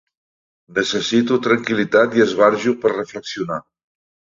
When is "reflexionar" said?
2.99-3.65